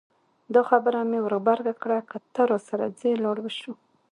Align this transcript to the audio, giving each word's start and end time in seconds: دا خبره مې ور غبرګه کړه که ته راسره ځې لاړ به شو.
دا 0.53 0.61
خبره 0.69 0.99
مې 1.09 1.19
ور 1.21 1.33
غبرګه 1.39 1.73
کړه 1.81 1.99
که 2.09 2.17
ته 2.33 2.41
راسره 2.51 2.85
ځې 2.99 3.11
لاړ 3.23 3.37
به 3.43 3.51
شو. 3.59 3.73